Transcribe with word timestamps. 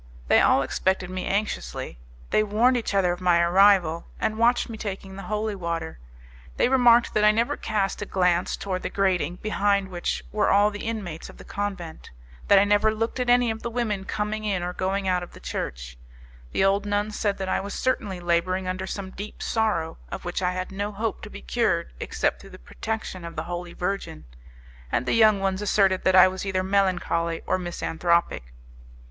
They 0.29 0.41
all 0.41 0.63
expected 0.63 1.11
me 1.11 1.27
anxiously; 1.27 1.99
they 2.31 2.41
warned 2.41 2.75
each 2.75 2.95
other 2.95 3.11
of 3.11 3.21
my 3.21 3.39
arrival, 3.39 4.07
and 4.19 4.39
watched 4.39 4.67
me 4.67 4.75
taking 4.75 5.15
the 5.15 5.21
holy 5.29 5.53
water. 5.53 5.99
They 6.57 6.69
remarked 6.69 7.13
that 7.13 7.23
I 7.23 7.29
never 7.29 7.55
cast 7.55 8.01
a 8.01 8.07
glance 8.07 8.57
toward 8.57 8.81
the 8.81 8.89
grating, 8.89 9.35
behind 9.35 9.89
which 9.89 10.23
were 10.31 10.49
all 10.49 10.71
the 10.71 10.87
inmates 10.87 11.29
of 11.29 11.37
the 11.37 11.43
convent; 11.43 12.09
that 12.47 12.57
I 12.57 12.63
never 12.63 12.91
looked 12.91 13.19
at 13.19 13.29
any 13.29 13.51
of 13.51 13.61
the 13.61 13.69
women 13.69 14.05
coming 14.05 14.43
in 14.43 14.63
or 14.63 14.73
going 14.73 15.07
out 15.07 15.21
of 15.21 15.33
the 15.33 15.39
church. 15.39 15.99
The 16.51 16.63
old 16.65 16.83
nuns 16.87 17.19
said 17.19 17.37
that 17.37 17.47
I 17.47 17.59
was 17.59 17.75
certainly 17.75 18.19
labouring 18.19 18.67
under 18.67 18.87
some 18.87 19.11
deep 19.11 19.43
sorrow, 19.43 19.99
of 20.11 20.25
which 20.25 20.41
I 20.41 20.53
had 20.53 20.71
no 20.71 20.91
hope 20.91 21.21
to 21.21 21.29
be 21.29 21.43
cured 21.43 21.93
except 21.99 22.41
through 22.41 22.49
the 22.49 22.57
protection 22.57 23.23
of 23.23 23.35
the 23.35 23.43
Holy 23.43 23.73
Virgin, 23.73 24.25
and 24.91 25.05
the 25.05 25.13
young 25.13 25.39
ones 25.39 25.61
asserted 25.61 26.03
that 26.05 26.15
I 26.15 26.27
was 26.27 26.43
either 26.43 26.63
melancholy 26.63 27.43
or 27.45 27.59
misanthropic. 27.59 28.51